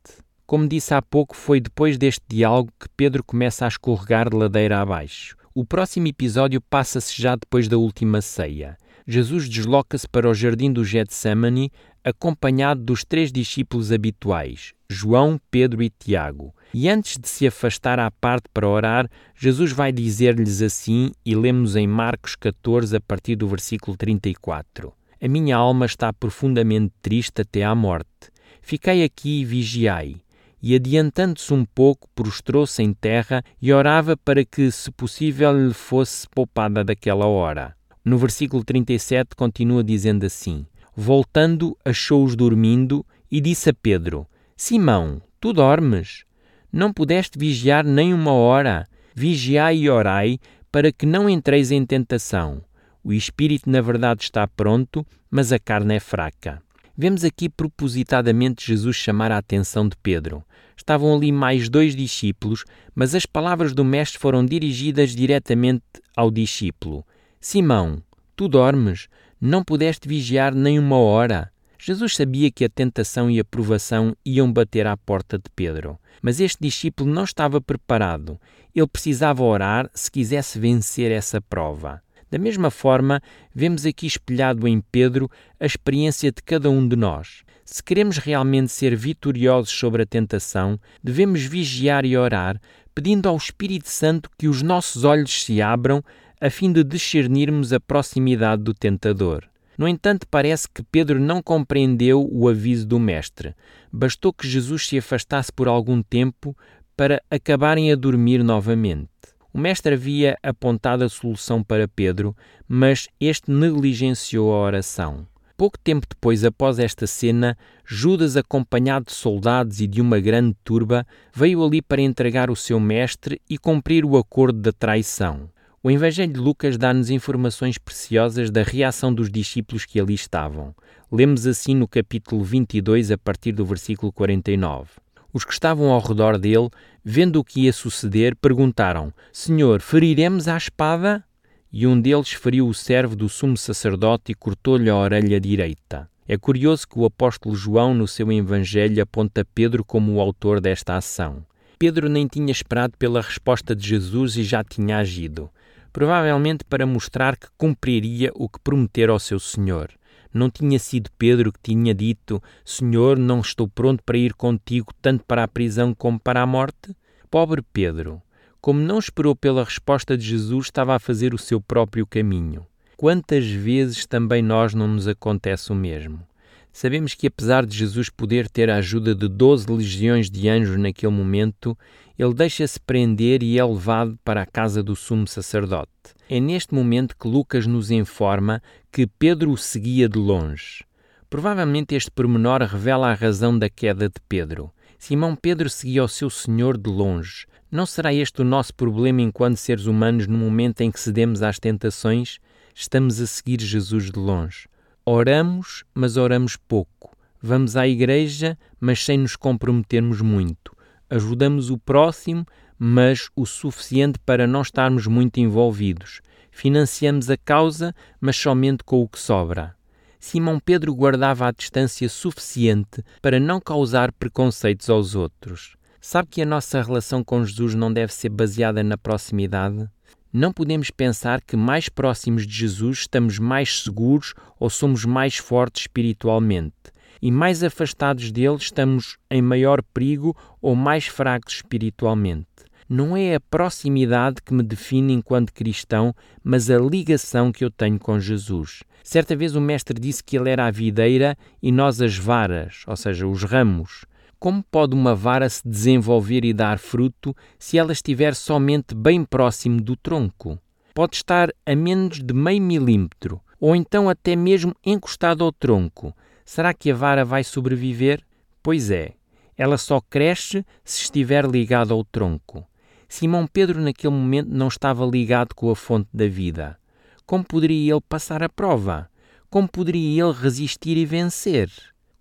Como 0.45 0.67
disse 0.67 0.93
há 0.93 1.01
pouco, 1.01 1.35
foi 1.35 1.59
depois 1.59 1.97
deste 1.97 2.21
diálogo 2.29 2.71
que 2.79 2.87
Pedro 2.95 3.23
começa 3.23 3.65
a 3.65 3.67
escorregar 3.67 4.29
de 4.29 4.37
ladeira 4.37 4.79
abaixo. 4.79 5.35
O 5.55 5.65
próximo 5.65 6.05
episódio 6.05 6.61
passa-se 6.61 7.19
já 7.19 7.35
depois 7.35 7.67
da 7.67 7.79
última 7.79 8.21
ceia. 8.21 8.77
Jesus 9.11 9.49
desloca-se 9.49 10.07
para 10.07 10.29
o 10.29 10.35
jardim 10.35 10.71
do 10.71 10.85
Getsemane, 10.85 11.71
acompanhado 12.03 12.83
dos 12.83 13.03
três 13.03 13.31
discípulos 13.31 13.91
habituais, 13.91 14.75
João, 14.87 15.41
Pedro 15.49 15.81
e 15.81 15.89
Tiago. 15.89 16.53
E 16.71 16.87
antes 16.87 17.17
de 17.17 17.27
se 17.27 17.47
afastar 17.47 17.97
à 17.97 18.11
parte 18.11 18.47
para 18.53 18.69
orar, 18.69 19.09
Jesus 19.35 19.71
vai 19.71 19.91
dizer-lhes 19.91 20.61
assim, 20.61 21.09
e 21.25 21.33
lemos 21.33 21.75
em 21.75 21.87
Marcos 21.87 22.35
14, 22.35 22.97
a 22.97 23.01
partir 23.01 23.35
do 23.35 23.47
versículo 23.47 23.97
34. 23.97 24.93
A 25.19 25.27
minha 25.27 25.57
alma 25.57 25.87
está 25.87 26.13
profundamente 26.13 26.93
triste 27.01 27.41
até 27.41 27.63
à 27.63 27.73
morte. 27.73 28.29
Fiquei 28.61 29.03
aqui 29.03 29.41
e 29.41 29.45
vigiai. 29.45 30.17
E 30.61 30.75
adiantando-se 30.75 31.51
um 31.51 31.65
pouco, 31.65 32.07
prostrou-se 32.13 32.83
em 32.83 32.93
terra 32.93 33.43
e 33.59 33.73
orava 33.73 34.15
para 34.15 34.45
que, 34.45 34.69
se 34.69 34.91
possível, 34.91 35.51
lhe 35.67 35.73
fosse 35.73 36.27
poupada 36.29 36.83
daquela 36.83 37.25
hora. 37.25 37.78
No 38.03 38.17
versículo 38.17 38.63
37 38.63 39.35
continua 39.35 39.83
dizendo 39.83 40.25
assim: 40.25 40.65
Voltando, 40.95 41.77
achou-os 41.83 42.35
dormindo 42.35 43.05
e 43.31 43.41
disse 43.41 43.69
a 43.69 43.73
Pedro: 43.73 44.27
Simão, 44.55 45.21
tu 45.39 45.53
dormes? 45.53 46.23
Não 46.71 46.93
pudeste 46.93 47.37
vigiar 47.37 47.83
nem 47.83 48.13
uma 48.13 48.31
hora? 48.31 48.87
Vigiai 49.15 49.77
e 49.77 49.89
orai, 49.89 50.39
para 50.71 50.91
que 50.91 51.05
não 51.05 51.29
entreis 51.29 51.71
em 51.71 51.85
tentação. 51.85 52.61
O 53.03 53.11
espírito, 53.11 53.69
na 53.69 53.81
verdade, 53.81 54.23
está 54.23 54.47
pronto, 54.47 55.05
mas 55.29 55.51
a 55.51 55.59
carne 55.59 55.95
é 55.95 55.99
fraca. 55.99 56.61
Vemos 56.97 57.23
aqui 57.23 57.49
propositadamente 57.49 58.67
Jesus 58.67 58.95
chamar 58.95 59.31
a 59.31 59.37
atenção 59.37 59.87
de 59.87 59.95
Pedro. 59.95 60.43
Estavam 60.75 61.15
ali 61.15 61.31
mais 61.31 61.69
dois 61.69 61.95
discípulos, 61.95 62.65
mas 62.93 63.15
as 63.15 63.25
palavras 63.25 63.73
do 63.73 63.85
Mestre 63.85 64.19
foram 64.19 64.45
dirigidas 64.45 65.15
diretamente 65.15 65.83
ao 66.15 66.29
discípulo: 66.29 67.05
Simão, 67.41 68.03
tu 68.35 68.49
dormes? 68.49 69.07
Não 69.39 69.63
pudeste 69.63 70.09
vigiar 70.09 70.53
nem 70.53 70.77
uma 70.77 70.97
hora? 70.97 71.49
Jesus 71.79 72.13
sabia 72.13 72.51
que 72.51 72.65
a 72.65 72.69
tentação 72.69 73.31
e 73.31 73.39
a 73.39 73.45
provação 73.45 74.13
iam 74.25 74.51
bater 74.51 74.85
à 74.85 74.97
porta 74.97 75.37
de 75.37 75.45
Pedro, 75.55 75.97
mas 76.21 76.41
este 76.41 76.57
discípulo 76.59 77.09
não 77.09 77.23
estava 77.23 77.61
preparado. 77.61 78.37
Ele 78.75 78.87
precisava 78.87 79.41
orar 79.41 79.89
se 79.93 80.11
quisesse 80.11 80.59
vencer 80.59 81.13
essa 81.13 81.39
prova. 81.39 82.01
Da 82.29 82.37
mesma 82.37 82.69
forma, 82.69 83.21
vemos 83.55 83.85
aqui 83.85 84.05
espelhado 84.05 84.67
em 84.67 84.81
Pedro 84.91 85.31
a 85.57 85.65
experiência 85.65 86.33
de 86.33 86.43
cada 86.43 86.69
um 86.69 86.85
de 86.85 86.97
nós. 86.97 87.43
Se 87.63 87.81
queremos 87.81 88.17
realmente 88.17 88.69
ser 88.69 88.97
vitoriosos 88.97 89.71
sobre 89.71 90.03
a 90.03 90.05
tentação, 90.05 90.77
devemos 91.01 91.41
vigiar 91.43 92.03
e 92.03 92.17
orar, 92.17 92.59
pedindo 92.93 93.29
ao 93.29 93.37
Espírito 93.37 93.87
Santo 93.87 94.29
que 94.37 94.49
os 94.49 94.61
nossos 94.61 95.05
olhos 95.05 95.45
se 95.45 95.61
abram 95.61 96.03
a 96.41 96.49
fim 96.49 96.71
de 96.71 96.83
discernirmos 96.83 97.73
a 97.73 97.79
proximidade 97.79 98.63
do 98.63 98.73
tentador. 98.73 99.43
No 99.77 99.87
entanto, 99.87 100.27
parece 100.29 100.67
que 100.67 100.83
Pedro 100.83 101.19
não 101.19 101.41
compreendeu 101.41 102.27
o 102.31 102.49
aviso 102.49 102.85
do 102.85 102.99
Mestre. 102.99 103.55
Bastou 103.91 104.33
que 104.33 104.47
Jesus 104.47 104.87
se 104.87 104.97
afastasse 104.97 105.51
por 105.51 105.67
algum 105.67 106.01
tempo 106.01 106.55
para 106.97 107.21
acabarem 107.31 107.91
a 107.91 107.95
dormir 107.95 108.43
novamente. 108.43 109.09
O 109.53 109.57
mestre 109.57 109.95
havia 109.95 110.37
apontado 110.43 111.03
a 111.03 111.09
solução 111.09 111.63
para 111.63 111.87
Pedro, 111.87 112.35
mas 112.67 113.07
este 113.19 113.49
negligenciou 113.49 114.53
a 114.53 114.59
oração. 114.59 115.25
Pouco 115.57 115.77
tempo 115.77 116.05
depois, 116.07 116.45
após 116.45 116.77
esta 116.77 117.07
cena, 117.07 117.57
Judas, 117.83 118.37
acompanhado 118.37 119.07
de 119.07 119.13
soldados 119.13 119.81
e 119.81 119.87
de 119.87 120.01
uma 120.01 120.19
grande 120.19 120.55
turba, 120.63 121.05
veio 121.33 121.63
ali 121.65 121.81
para 121.81 122.01
entregar 122.01 122.49
o 122.49 122.55
seu 122.55 122.79
mestre 122.79 123.41
e 123.49 123.57
cumprir 123.57 124.05
o 124.05 124.17
acordo 124.17 124.59
da 124.59 124.71
traição. 124.71 125.49
O 125.81 125.89
Evangelho 125.89 126.33
de 126.33 126.39
Lucas 126.41 126.77
dá-nos 126.77 127.09
informações 127.09 127.77
preciosas 127.77 128.51
da 128.51 128.63
reação 128.63 129.13
dos 129.13 129.31
discípulos 129.31 129.85
que 129.85 129.97
ali 129.97 130.13
estavam. 130.13 130.75
Lemos 131.09 131.47
assim 131.47 131.73
no 131.73 131.87
capítulo 131.87 132.43
22, 132.43 133.11
a 133.11 133.17
partir 133.17 133.53
do 133.53 133.65
versículo 133.65 134.11
49. 134.11 134.89
Os 135.31 135.45
que 135.45 135.53
estavam 135.53 135.89
ao 135.89 136.01
redor 136.01 136.37
dele, 136.37 136.67
vendo 137.01 137.37
o 137.37 137.45
que 137.45 137.61
ia 137.61 137.71
suceder, 137.71 138.35
perguntaram: 138.35 139.13
Senhor, 139.31 139.79
feriremos 139.79 140.49
à 140.49 140.57
espada? 140.57 141.23
E 141.71 141.87
um 141.87 142.01
deles 142.01 142.33
feriu 142.33 142.67
o 142.67 142.73
servo 142.73 143.15
do 143.15 143.29
sumo 143.29 143.55
sacerdote 143.55 144.33
e 144.33 144.35
cortou-lhe 144.35 144.89
a 144.89 144.97
orelha 144.97 145.39
direita. 145.39 146.09
É 146.27 146.37
curioso 146.37 146.89
que 146.89 146.99
o 146.99 147.05
apóstolo 147.05 147.55
João, 147.55 147.93
no 147.93 148.05
seu 148.05 148.29
Evangelho, 148.33 149.01
aponta 149.01 149.47
Pedro 149.55 149.85
como 149.85 150.15
o 150.15 150.19
autor 150.19 150.59
desta 150.59 150.97
ação. 150.97 151.45
Pedro 151.79 152.09
nem 152.09 152.27
tinha 152.27 152.51
esperado 152.51 152.97
pela 152.97 153.21
resposta 153.21 153.73
de 153.73 153.87
Jesus 153.87 154.35
e 154.35 154.43
já 154.43 154.61
tinha 154.61 154.97
agido, 154.97 155.49
provavelmente 155.91 156.63
para 156.63 156.85
mostrar 156.85 157.35
que 157.35 157.47
cumpriria 157.57 158.31
o 158.35 158.47
que 158.47 158.59
prometera 158.59 159.11
ao 159.11 159.19
seu 159.19 159.39
Senhor. 159.39 159.91
Não 160.33 160.49
tinha 160.49 160.77
sido 160.77 161.09
Pedro 161.17 161.51
que 161.51 161.59
tinha 161.61 161.93
dito: 161.93 162.41
Senhor, 162.63 163.17
não 163.17 163.39
estou 163.39 163.67
pronto 163.67 164.03
para 164.03 164.17
ir 164.17 164.33
contigo 164.33 164.93
tanto 165.01 165.23
para 165.25 165.43
a 165.43 165.47
prisão 165.47 165.93
como 165.93 166.19
para 166.19 166.41
a 166.41 166.45
morte? 166.45 166.95
Pobre 167.31 167.61
Pedro, 167.73 168.21
como 168.61 168.79
não 168.79 168.99
esperou 168.99 169.35
pela 169.35 169.63
resposta 169.63 170.17
de 170.17 170.25
Jesus, 170.25 170.65
estava 170.65 170.95
a 170.95 170.99
fazer 170.99 171.33
o 171.33 171.37
seu 171.37 171.59
próprio 171.61 172.05
caminho. 172.05 172.65
Quantas 172.97 173.49
vezes 173.49 174.05
também 174.05 174.41
nós 174.41 174.73
não 174.73 174.87
nos 174.87 175.07
acontece 175.07 175.71
o 175.71 175.75
mesmo? 175.75 176.28
Sabemos 176.71 177.13
que, 177.13 177.27
apesar 177.27 177.65
de 177.65 177.75
Jesus 177.75 178.09
poder 178.09 178.47
ter 178.47 178.69
a 178.69 178.77
ajuda 178.77 179.13
de 179.13 179.27
doze 179.27 179.65
legiões 179.69 180.29
de 180.29 180.47
anjos 180.47 180.77
naquele 180.77 181.11
momento, 181.11 181.77
ele 182.17 182.33
deixa-se 182.33 182.79
prender 182.79 183.41
e 183.41 183.57
é 183.57 183.63
levado 183.63 184.17
para 184.23 184.41
a 184.41 184.45
casa 184.45 184.83
do 184.83 184.95
sumo 184.95 185.27
sacerdote. 185.27 185.89
É 186.29 186.39
neste 186.39 186.73
momento 186.73 187.15
que 187.17 187.27
Lucas 187.27 187.65
nos 187.65 187.91
informa 187.91 188.61
que 188.91 189.07
Pedro 189.07 189.51
o 189.51 189.57
seguia 189.57 190.07
de 190.07 190.19
longe. 190.19 190.83
Provavelmente 191.29 191.95
este 191.95 192.11
pormenor 192.11 192.61
revela 192.61 193.09
a 193.09 193.13
razão 193.13 193.57
da 193.57 193.69
queda 193.69 194.09
de 194.09 194.19
Pedro. 194.27 194.71
Simão 194.97 195.35
Pedro 195.35 195.69
seguia 195.69 196.03
o 196.03 196.07
seu 196.07 196.29
Senhor 196.29 196.77
de 196.77 196.89
longe. 196.89 197.45
Não 197.71 197.85
será 197.85 198.13
este 198.13 198.41
o 198.41 198.45
nosso 198.45 198.73
problema 198.73 199.21
enquanto 199.21 199.57
seres 199.57 199.85
humanos 199.85 200.27
no 200.27 200.37
momento 200.37 200.81
em 200.81 200.91
que 200.91 200.99
cedemos 200.99 201.41
às 201.41 201.59
tentações? 201.59 202.39
Estamos 202.75 203.21
a 203.21 203.27
seguir 203.27 203.61
Jesus 203.61 204.11
de 204.11 204.19
longe. 204.19 204.67
Oramos, 205.11 205.83
mas 205.91 206.17
oramos 206.17 206.55
pouco. 206.55 207.17
Vamos 207.41 207.75
à 207.75 207.87
igreja, 207.87 208.55
mas 208.79 209.03
sem 209.03 209.17
nos 209.17 209.35
comprometermos 209.35 210.21
muito. 210.21 210.77
Ajudamos 211.09 211.71
o 211.71 211.79
próximo, 211.79 212.45
mas 212.77 213.27
o 213.35 213.43
suficiente 213.43 214.19
para 214.19 214.45
não 214.45 214.61
estarmos 214.61 215.07
muito 215.07 215.39
envolvidos. 215.39 216.21
Financiamos 216.51 217.27
a 217.27 217.35
causa, 217.37 217.91
mas 218.21 218.37
somente 218.37 218.83
com 218.83 219.01
o 219.01 219.09
que 219.09 219.17
sobra. 219.17 219.75
Simão 220.19 220.59
Pedro 220.59 220.93
guardava 220.93 221.47
a 221.47 221.51
distância 221.51 222.07
suficiente 222.07 223.03
para 223.19 223.39
não 223.39 223.59
causar 223.59 224.11
preconceitos 224.11 224.91
aos 224.91 225.15
outros. 225.15 225.75
Sabe 225.99 226.29
que 226.29 226.43
a 226.43 226.45
nossa 226.45 226.83
relação 226.83 227.23
com 227.23 227.43
Jesus 227.43 227.73
não 227.73 227.91
deve 227.91 228.13
ser 228.13 228.29
baseada 228.29 228.83
na 228.83 228.95
proximidade? 228.95 229.89
Não 230.31 230.53
podemos 230.53 230.91
pensar 230.91 231.41
que 231.41 231.57
mais 231.57 231.89
próximos 231.89 232.45
de 232.45 232.53
Jesus 232.53 232.99
estamos 232.99 233.39
mais 233.39 233.81
seguros 233.81 234.35
ou 234.59 234.69
somos 234.69 235.03
mais 235.03 235.37
fortes 235.37 235.83
espiritualmente, 235.83 236.75
e 237.19 237.31
mais 237.31 237.63
afastados 237.63 238.31
dele 238.31 238.57
estamos 238.57 239.17
em 239.31 239.41
maior 239.41 239.81
perigo 239.81 240.37
ou 240.61 240.75
mais 240.75 241.07
fracos 241.07 241.55
espiritualmente. 241.55 242.45
Não 242.87 243.17
é 243.17 243.35
a 243.35 243.39
proximidade 243.39 244.41
que 244.43 244.53
me 244.53 244.61
define 244.61 245.13
enquanto 245.13 245.51
cristão, 245.51 246.13
mas 246.43 246.69
a 246.69 246.77
ligação 246.77 247.51
que 247.51 247.65
eu 247.65 247.71
tenho 247.71 247.97
com 247.97 248.19
Jesus. 248.19 248.83
Certa 249.03 249.35
vez 249.35 249.55
o 249.55 249.61
Mestre 249.61 249.99
disse 249.99 250.23
que 250.23 250.37
ele 250.37 250.51
era 250.51 250.67
a 250.67 250.71
videira 250.71 251.35
e 251.61 251.71
nós 251.71 252.01
as 252.01 252.15
varas, 252.15 252.83
ou 252.85 252.95
seja, 252.95 253.27
os 253.27 253.43
ramos. 253.43 254.05
Como 254.39 254.63
pode 254.63 254.95
uma 254.95 255.13
vara 255.13 255.49
se 255.49 255.67
desenvolver 255.67 256.45
e 256.45 256.53
dar 256.53 256.79
fruto 256.79 257.35
se 257.59 257.77
ela 257.77 257.91
estiver 257.91 258.33
somente 258.33 258.95
bem 258.95 259.25
próximo 259.25 259.81
do 259.81 259.97
tronco? 259.97 260.57
Pode 260.93 261.17
estar 261.17 261.49
a 261.65 261.75
menos 261.75 262.23
de 262.23 262.33
meio 262.33 262.61
milímetro, 262.61 263.41
ou 263.59 263.75
então 263.75 264.07
até 264.07 264.37
mesmo 264.37 264.73
encostado 264.85 265.43
ao 265.43 265.51
tronco. 265.51 266.15
Será 266.45 266.73
que 266.73 266.89
a 266.89 266.95
vara 266.95 267.25
vai 267.25 267.43
sobreviver? 267.43 268.23
Pois 268.63 268.89
é, 268.89 269.11
ela 269.57 269.77
só 269.77 269.99
cresce 269.99 270.65
se 270.85 271.01
estiver 271.01 271.45
ligada 271.45 271.93
ao 271.93 272.05
tronco. 272.05 272.65
Simão 273.09 273.45
Pedro, 273.45 273.81
naquele 273.81 274.13
momento, 274.13 274.49
não 274.49 274.69
estava 274.69 275.05
ligado 275.05 275.53
com 275.53 275.69
a 275.69 275.75
fonte 275.75 276.07
da 276.13 276.29
vida. 276.29 276.79
Como 277.25 277.43
poderia 277.43 277.91
ele 277.91 278.01
passar 278.07 278.41
a 278.41 278.47
prova? 278.47 279.09
Como 279.49 279.67
poderia 279.67 280.23
ele 280.23 280.31
resistir 280.31 280.95
e 280.95 281.05
vencer? 281.05 281.69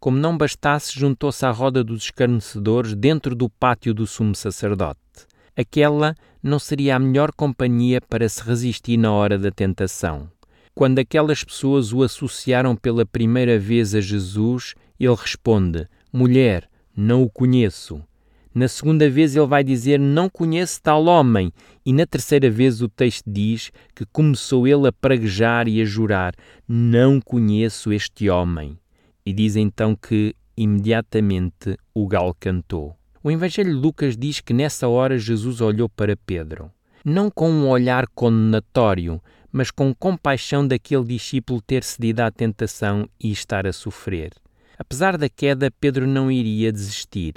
Como 0.01 0.17
não 0.17 0.39
bastasse, 0.39 0.97
juntou-se 0.97 1.45
à 1.45 1.51
roda 1.51 1.83
dos 1.83 2.05
escarnecedores 2.05 2.95
dentro 2.95 3.35
do 3.35 3.51
pátio 3.51 3.93
do 3.93 4.07
sumo 4.07 4.33
sacerdote. 4.33 5.01
Aquela 5.57 6.15
não 6.41 6.61
seria 6.61 6.95
a 6.95 6.99
melhor 7.01 7.33
companhia 7.33 8.01
para 8.01 8.29
se 8.29 8.41
resistir 8.41 8.97
na 8.97 9.11
hora 9.11 9.37
da 9.37 9.51
tentação. 9.51 10.31
Quando 10.73 11.01
aquelas 11.01 11.43
pessoas 11.43 11.93
o 11.93 12.05
associaram 12.05 12.77
pela 12.77 13.05
primeira 13.05 13.59
vez 13.59 13.93
a 13.93 14.01
Jesus, 14.01 14.77
ele 15.01 15.17
responde: 15.17 15.89
Mulher, 16.13 16.71
não 16.97 17.25
o 17.25 17.29
conheço. 17.29 18.01
Na 18.55 18.69
segunda 18.69 19.11
vez 19.11 19.35
ele 19.35 19.49
vai 19.49 19.65
dizer: 19.65 19.99
Não 19.99 20.31
conheço 20.31 20.81
tal 20.81 21.07
homem. 21.07 21.53
E 21.85 21.93
na 21.93 22.07
terceira 22.07 22.49
vez 22.49 22.81
o 22.81 22.89
texto 22.89 23.25
diz 23.27 23.73
que 23.97 24.07
começou 24.13 24.65
ele 24.65 24.87
a 24.87 24.93
praguejar 24.93 25.67
e 25.67 25.83
a 25.83 25.85
jurar: 25.85 26.35
Não 26.69 27.21
conheço 27.21 27.93
este 27.93 28.31
homem 28.31 28.79
e 29.29 29.33
diz 29.35 29.57
então 29.57 29.95
que 29.95 30.35
imediatamente 30.57 31.77
o 31.93 32.07
galo 32.09 32.35
cantou. 32.41 32.97
O 33.23 33.31
Evangelho 33.31 33.75
de 33.75 33.79
Lucas 33.79 34.17
diz 34.17 34.41
que 34.41 34.55
nessa 34.55 34.89
hora 34.89 35.19
Jesus 35.19 35.61
olhou 35.61 35.87
para 35.87 36.17
Pedro, 36.17 36.73
não 37.05 37.31
com 37.31 37.51
um 37.51 37.69
olhar 37.69 38.07
condenatório, 38.15 39.21
mas 39.53 39.71
com 39.71 39.95
compaixão 39.95 40.67
daquele 40.67 41.05
discípulo 41.05 41.61
ter 41.61 41.85
cedido 41.85 42.23
à 42.23 42.31
tentação 42.31 43.07
e 43.23 43.31
estar 43.31 43.67
a 43.67 43.73
sofrer. 43.73 44.33
Apesar 44.79 45.19
da 45.19 45.29
queda, 45.29 45.71
Pedro 45.79 46.07
não 46.07 46.31
iria 46.31 46.73
desistir. 46.73 47.35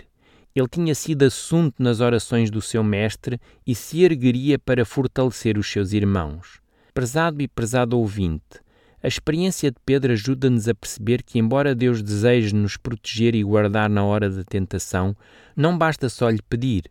Ele 0.55 0.69
tinha 0.69 0.95
sido 0.95 1.23
assunto 1.23 1.83
nas 1.83 1.99
orações 1.99 2.49
do 2.49 2.61
seu 2.61 2.85
mestre 2.85 3.37
e 3.67 3.75
se 3.75 4.01
ergueria 4.01 4.57
para 4.57 4.85
fortalecer 4.85 5.57
os 5.57 5.69
seus 5.69 5.91
irmãos. 5.91 6.61
Prezado 6.93 7.41
e 7.41 7.49
prezado 7.49 7.99
ouvinte, 7.99 8.61
A 9.03 9.07
experiência 9.07 9.71
de 9.71 9.77
Pedro 9.83 10.13
ajuda-nos 10.13 10.67
a 10.67 10.75
perceber 10.75 11.23
que, 11.23 11.39
embora 11.39 11.73
Deus 11.73 12.03
deseje 12.03 12.53
nos 12.53 12.77
proteger 12.77 13.33
e 13.33 13.43
guardar 13.43 13.89
na 13.89 14.03
hora 14.03 14.29
da 14.29 14.43
tentação, 14.43 15.15
não 15.55 15.75
basta 15.75 16.07
só 16.07 16.29
lhe 16.29 16.41
pedir. 16.47 16.83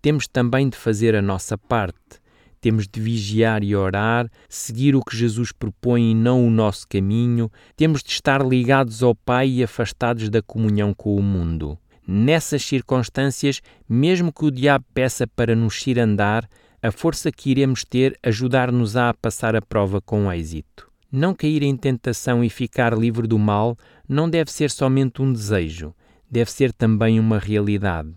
Temos 0.00 0.28
também 0.28 0.68
de 0.68 0.76
fazer 0.76 1.16
a 1.16 1.22
nossa 1.22 1.58
parte. 1.58 2.20
Temos 2.60 2.86
de 2.86 3.00
vigiar 3.00 3.64
e 3.64 3.74
orar, 3.74 4.30
seguir 4.48 4.94
o 4.94 5.02
que 5.02 5.16
Jesus 5.16 5.50
propõe 5.50 6.12
e 6.12 6.14
não 6.14 6.46
o 6.46 6.50
nosso 6.50 6.86
caminho. 6.88 7.50
Temos 7.76 8.04
de 8.04 8.10
estar 8.10 8.44
ligados 8.44 9.02
ao 9.02 9.14
Pai 9.14 9.48
e 9.48 9.62
afastados 9.62 10.28
da 10.28 10.40
comunhão 10.40 10.94
com 10.94 11.16
o 11.16 11.22
mundo. 11.22 11.76
Nessas 12.06 12.64
circunstâncias, 12.64 13.60
mesmo 13.88 14.32
que 14.32 14.44
o 14.44 14.50
diabo 14.50 14.84
peça 14.94 15.26
para 15.26 15.54
nos 15.54 15.84
ir 15.86 15.98
andar, 15.98 16.48
a 16.80 16.92
força 16.92 17.30
que 17.32 17.50
iremos 17.50 17.84
ter 17.84 18.16
ajudar-nos 18.22 18.96
a 18.96 19.12
passar 19.12 19.56
a 19.56 19.62
prova 19.62 20.00
com 20.00 20.32
êxito. 20.32 20.87
Não 21.10 21.34
cair 21.34 21.62
em 21.62 21.74
tentação 21.74 22.44
e 22.44 22.50
ficar 22.50 22.92
livre 22.92 23.26
do 23.26 23.38
mal 23.38 23.78
não 24.06 24.28
deve 24.28 24.52
ser 24.52 24.70
somente 24.70 25.22
um 25.22 25.32
desejo, 25.32 25.94
deve 26.30 26.50
ser 26.50 26.70
também 26.70 27.18
uma 27.18 27.38
realidade. 27.38 28.12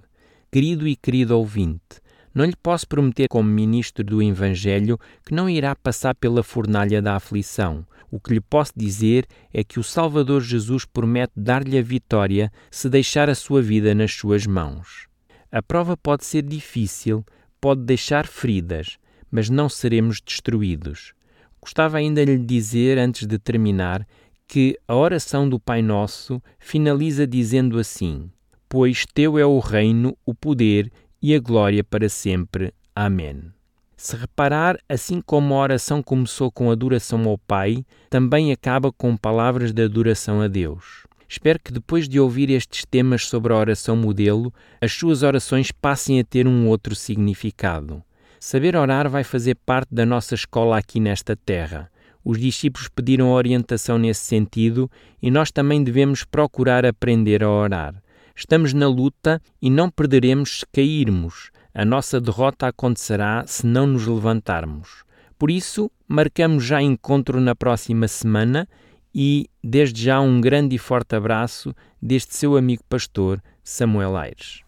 Querido 0.51 0.85
e 0.85 0.97
querido 0.97 1.37
ouvinte, 1.37 2.01
não 2.35 2.43
lhe 2.43 2.55
posso 2.61 2.85
prometer, 2.85 3.29
como 3.29 3.47
ministro 3.47 4.03
do 4.03 4.21
Evangelho, 4.21 4.99
que 5.25 5.33
não 5.33 5.49
irá 5.49 5.73
passar 5.73 6.13
pela 6.15 6.43
fornalha 6.43 7.01
da 7.01 7.15
aflição. 7.15 7.85
O 8.11 8.19
que 8.19 8.33
lhe 8.33 8.41
posso 8.41 8.73
dizer 8.75 9.25
é 9.53 9.63
que 9.63 9.79
o 9.79 9.83
Salvador 9.83 10.41
Jesus 10.41 10.83
promete 10.83 11.31
dar-lhe 11.33 11.77
a 11.77 11.81
vitória 11.81 12.51
se 12.69 12.89
deixar 12.89 13.29
a 13.29 13.35
sua 13.35 13.61
vida 13.61 13.95
nas 13.95 14.13
suas 14.13 14.45
mãos. 14.45 15.07
A 15.49 15.61
prova 15.61 15.95
pode 15.95 16.25
ser 16.25 16.41
difícil, 16.41 17.25
pode 17.61 17.83
deixar 17.83 18.27
feridas, 18.27 18.97
mas 19.31 19.49
não 19.49 19.69
seremos 19.69 20.19
destruídos. 20.19 21.13
Gostava 21.61 21.97
ainda 21.97 22.25
de 22.25 22.35
lhe 22.35 22.43
dizer, 22.43 22.97
antes 22.97 23.27
de 23.27 23.37
terminar, 23.37 24.07
que 24.47 24.77
a 24.87 24.95
oração 24.95 25.47
do 25.47 25.59
Pai 25.59 25.81
Nosso 25.81 26.41
finaliza 26.59 27.25
dizendo 27.27 27.79
assim: 27.79 28.29
Pois 28.67 29.05
teu 29.05 29.37
é 29.37 29.45
o 29.45 29.59
reino, 29.59 30.17
o 30.25 30.33
poder 30.33 30.91
e 31.21 31.35
a 31.35 31.39
glória 31.39 31.83
para 31.83 32.09
sempre. 32.09 32.73
Amém. 32.95 33.51
Se 33.95 34.15
reparar, 34.15 34.79
assim 34.89 35.21
como 35.21 35.53
a 35.53 35.59
oração 35.59 36.01
começou 36.01 36.51
com 36.51 36.71
adoração 36.71 37.23
ao 37.29 37.37
Pai, 37.37 37.85
também 38.09 38.51
acaba 38.51 38.91
com 38.91 39.15
palavras 39.15 39.71
de 39.71 39.83
adoração 39.83 40.41
a 40.41 40.47
Deus. 40.47 41.05
Espero 41.29 41.59
que 41.63 41.71
depois 41.71 42.09
de 42.09 42.19
ouvir 42.19 42.49
estes 42.49 42.83
temas 42.83 43.27
sobre 43.27 43.53
a 43.53 43.57
oração 43.57 43.95
modelo, 43.95 44.51
as 44.81 44.91
suas 44.91 45.21
orações 45.23 45.71
passem 45.71 46.19
a 46.19 46.23
ter 46.23 46.47
um 46.47 46.67
outro 46.67 46.95
significado. 46.95 48.03
Saber 48.43 48.75
orar 48.75 49.07
vai 49.07 49.23
fazer 49.23 49.53
parte 49.53 49.93
da 49.93 50.03
nossa 50.03 50.33
escola 50.33 50.75
aqui 50.75 50.99
nesta 50.99 51.35
terra. 51.35 51.91
Os 52.25 52.39
discípulos 52.39 52.89
pediram 52.89 53.29
orientação 53.29 53.99
nesse 53.99 54.21
sentido 54.21 54.89
e 55.21 55.29
nós 55.29 55.51
também 55.51 55.83
devemos 55.83 56.23
procurar 56.23 56.83
aprender 56.83 57.43
a 57.43 57.49
orar. 57.51 58.01
Estamos 58.35 58.73
na 58.73 58.87
luta 58.87 59.39
e 59.61 59.69
não 59.69 59.91
perderemos 59.91 60.61
se 60.61 60.65
cairmos. 60.73 61.51
A 61.71 61.85
nossa 61.85 62.19
derrota 62.19 62.65
acontecerá 62.65 63.43
se 63.45 63.67
não 63.67 63.85
nos 63.85 64.07
levantarmos. 64.07 65.03
Por 65.37 65.51
isso, 65.51 65.91
marcamos 66.07 66.65
já 66.65 66.81
encontro 66.81 67.39
na 67.39 67.53
próxima 67.53 68.07
semana 68.07 68.67
e, 69.13 69.47
desde 69.63 70.05
já, 70.05 70.19
um 70.19 70.41
grande 70.41 70.75
e 70.75 70.79
forte 70.79 71.15
abraço 71.15 71.75
deste 72.01 72.35
seu 72.35 72.57
amigo 72.57 72.81
pastor, 72.89 73.39
Samuel 73.63 74.17
Aires. 74.17 74.61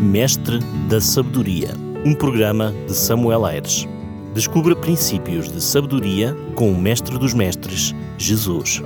Mestre 0.00 0.58
da 0.90 1.00
Sabedoria 1.00 1.91
um 2.04 2.14
programa 2.14 2.74
de 2.86 2.94
Samuel 2.94 3.44
Aires. 3.44 3.86
Descubra 4.34 4.74
princípios 4.74 5.50
de 5.52 5.60
sabedoria 5.62 6.36
com 6.54 6.70
o 6.70 6.78
Mestre 6.78 7.18
dos 7.18 7.34
Mestres, 7.34 7.94
Jesus. 8.18 8.82